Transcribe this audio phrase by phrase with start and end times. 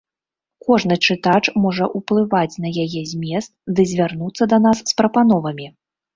[0.69, 5.71] Кожны чытач можа ўплываць на яе змест ды звярнуцца да нас з прапановамі.